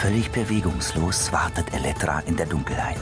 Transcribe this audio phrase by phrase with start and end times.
[0.00, 2.98] Völlig bewegungslos wartet Elektra in der Dunkelheit.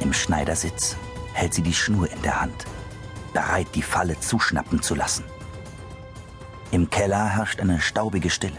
[0.00, 0.96] Im Schneidersitz
[1.32, 2.66] hält sie die Schnur in der Hand,
[3.32, 5.24] bereit, die Falle zuschnappen zu lassen.
[6.72, 8.58] Im Keller herrscht eine staubige Stille.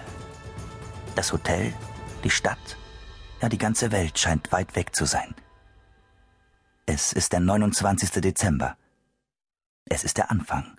[1.14, 1.74] Das Hotel,
[2.24, 2.78] die Stadt,
[3.42, 5.36] ja die ganze Welt scheint weit weg zu sein.
[6.86, 8.22] Es ist der 29.
[8.22, 8.78] Dezember.
[9.90, 10.78] Es ist der Anfang.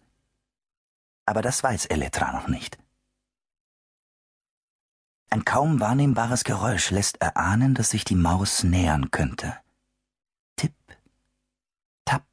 [1.26, 2.81] Aber das weiß Elektra noch nicht.
[5.32, 9.56] Ein kaum wahrnehmbares Geräusch lässt erahnen, dass sich die Maus nähern könnte.
[10.56, 10.74] Tipp,
[12.04, 12.26] tapp,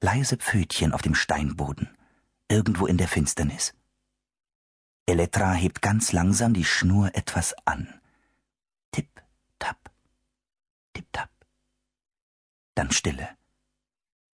[0.00, 1.88] leise Pfötchen auf dem Steinboden,
[2.46, 3.74] irgendwo in der Finsternis.
[5.06, 8.00] Elektra hebt ganz langsam die Schnur etwas an.
[8.92, 9.10] Tipp,
[9.58, 9.90] tapp,
[10.92, 11.32] tipp, tapp.
[12.76, 13.28] Dann Stille.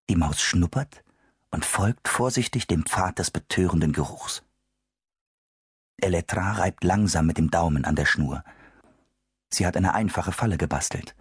[0.09, 1.03] Die Maus schnuppert
[1.51, 4.43] und folgt vorsichtig dem Pfad des betörenden Geruchs.
[6.01, 8.43] Elektra reibt langsam mit dem Daumen an der Schnur.
[9.51, 11.15] Sie hat eine einfache Falle gebastelt.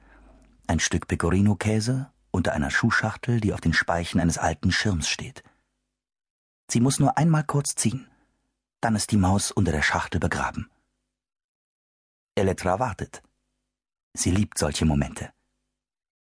[0.67, 5.43] Ein Stück Pecorino-Käse unter einer Schuhschachtel, die auf den Speichen eines alten Schirms steht.
[6.71, 8.07] Sie muss nur einmal kurz ziehen.
[8.81, 10.71] Dann ist die Maus unter der Schachtel begraben.
[12.35, 13.23] Elektra wartet.
[14.15, 15.33] Sie liebt solche Momente.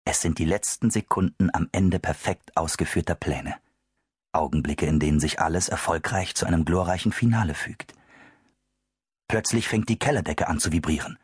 [0.04, 3.56] Es sind die letzten Sekunden am Ende perfekt ausgeführter Pläne.
[4.32, 7.94] Augenblicke, in denen sich alles erfolgreich zu einem glorreichen Finale fügt.
[9.30, 11.16] Plötzlich fängt die Kellerdecke an zu vibrieren.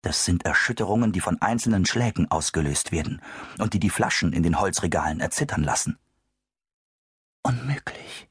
[0.00, 3.20] Das sind Erschütterungen, die von einzelnen Schlägen ausgelöst werden
[3.58, 5.98] und die die Flaschen in den Holzregalen erzittern lassen.
[7.42, 8.30] Unmöglich,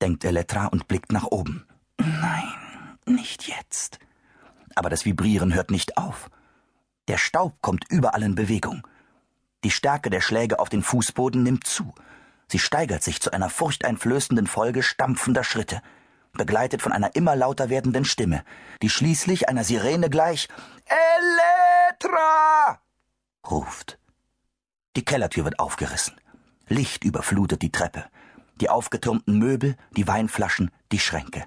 [0.00, 1.66] denkt Elektra und blickt nach oben.
[1.98, 3.98] Nein, nicht jetzt.
[4.76, 6.30] Aber das Vibrieren hört nicht auf.
[7.08, 8.86] Der Staub kommt überall in Bewegung.
[9.62, 11.94] Die Stärke der Schläge auf den Fußboden nimmt zu.
[12.48, 15.82] Sie steigert sich zu einer furchteinflößenden Folge stampfender Schritte
[16.32, 18.44] begleitet von einer immer lauter werdenden Stimme,
[18.80, 20.48] die schließlich einer Sirene gleich
[20.86, 22.80] Elektra
[23.50, 23.98] ruft.
[24.96, 26.20] Die Kellertür wird aufgerissen.
[26.68, 28.06] Licht überflutet die Treppe,
[28.60, 31.44] die aufgetürmten Möbel, die Weinflaschen, die Schränke.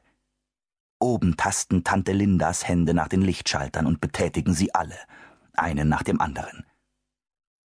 [0.99, 4.97] Oben tasten Tante Lindas Hände nach den Lichtschaltern und betätigen sie alle,
[5.53, 6.65] einen nach dem anderen.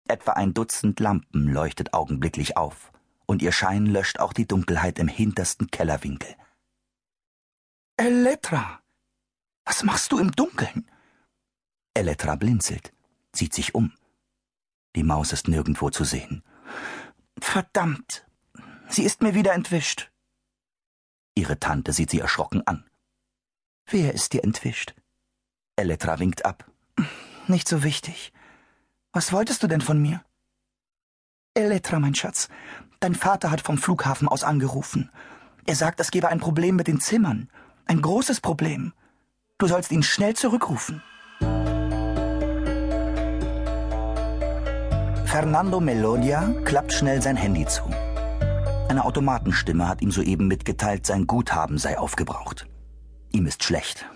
[0.08, 2.92] Etwa ein Dutzend Lampen leuchtet augenblicklich auf,
[3.26, 6.34] und ihr Schein löscht auch die Dunkelheit im hintersten Kellerwinkel.
[8.00, 8.80] Elektra!
[9.66, 10.90] Was machst du im Dunkeln?
[11.92, 12.94] Elektra blinzelt,
[13.36, 13.92] sieht sich um.
[14.96, 16.42] Die Maus ist nirgendwo zu sehen.
[17.38, 18.26] Verdammt!
[18.88, 20.10] Sie ist mir wieder entwischt.
[21.34, 22.88] Ihre Tante sieht sie erschrocken an.
[23.84, 24.94] Wer ist dir entwischt?
[25.76, 26.64] Elektra winkt ab.
[27.48, 28.32] Nicht so wichtig.
[29.12, 30.24] Was wolltest du denn von mir?
[31.52, 32.48] Elektra, mein Schatz,
[33.00, 35.10] dein Vater hat vom Flughafen aus angerufen.
[35.66, 37.50] Er sagt, es gebe ein Problem mit den Zimmern.
[37.86, 38.92] Ein großes Problem.
[39.58, 41.02] Du sollst ihn schnell zurückrufen.
[45.26, 47.82] Fernando Melodia klappt schnell sein Handy zu.
[48.88, 52.66] Eine Automatenstimme hat ihm soeben mitgeteilt, sein Guthaben sei aufgebraucht.
[53.30, 54.06] Ihm ist schlecht.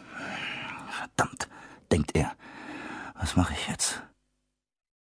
[0.91, 1.49] Verdammt,
[1.93, 2.33] denkt er.
[3.15, 4.03] Was mache ich jetzt?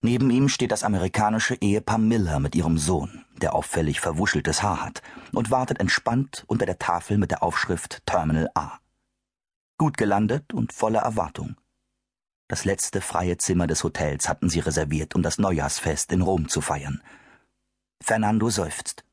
[0.02, 5.02] Neben ihm steht das amerikanische Ehepaar Miller mit ihrem Sohn der auffällig verwuscheltes Haar hat,
[5.34, 8.80] und wartet entspannt unter der Tafel mit der Aufschrift Terminal A.
[9.78, 11.56] Gut gelandet und voller Erwartung.
[12.48, 16.62] Das letzte freie Zimmer des Hotels hatten sie reserviert, um das Neujahrsfest in Rom zu
[16.62, 17.02] feiern.
[18.04, 19.06] Fernando seufzt.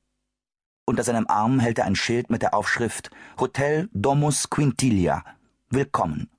[0.86, 5.22] Unter seinem Arm hält er ein Schild mit der Aufschrift Hotel Domus Quintilia.
[5.68, 6.30] Willkommen.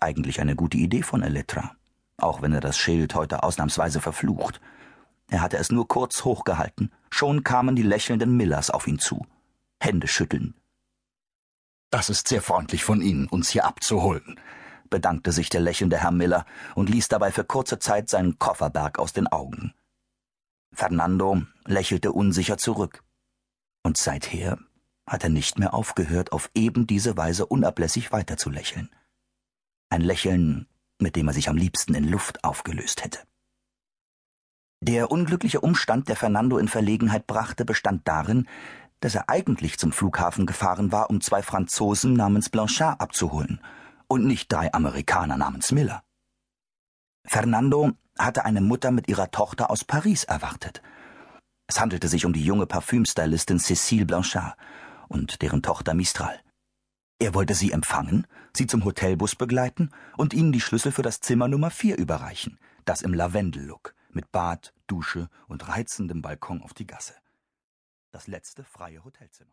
[0.00, 1.76] Eigentlich eine gute Idee von Elektra,
[2.18, 4.60] auch wenn er das Schild heute ausnahmsweise verflucht.
[5.28, 9.26] Er hatte es nur kurz hochgehalten, schon kamen die lächelnden Millers auf ihn zu.
[9.80, 10.54] Hände schütteln.
[11.90, 14.40] Das ist sehr freundlich von Ihnen, uns hier abzuholen,
[14.90, 16.44] bedankte sich der lächelnde Herr Miller
[16.74, 19.72] und ließ dabei für kurze Zeit seinen Kofferberg aus den Augen.
[20.72, 23.02] Fernando lächelte unsicher zurück.
[23.82, 24.58] Und seither
[25.06, 28.90] hat er nicht mehr aufgehört, auf eben diese Weise unablässig weiterzulächeln.
[29.88, 30.66] Ein Lächeln,
[30.98, 33.20] mit dem er sich am liebsten in Luft aufgelöst hätte.
[34.86, 38.46] Der unglückliche Umstand, der Fernando in Verlegenheit brachte, bestand darin,
[39.00, 43.60] dass er eigentlich zum Flughafen gefahren war, um zwei Franzosen namens Blanchard abzuholen
[44.06, 46.04] und nicht drei Amerikaner namens Miller.
[47.24, 50.82] Fernando hatte eine Mutter mit ihrer Tochter aus Paris erwartet.
[51.66, 54.56] Es handelte sich um die junge Parfümstylistin Cécile Blanchard
[55.08, 56.38] und deren Tochter Mistral.
[57.18, 61.48] Er wollte sie empfangen, sie zum Hotelbus begleiten und ihnen die Schlüssel für das Zimmer
[61.48, 67.14] Nummer vier überreichen, das im Lavendellook mit Bad, Dusche und reizendem Balkon auf die Gasse.
[68.10, 69.44] Das letzte freie Hotelzimmer.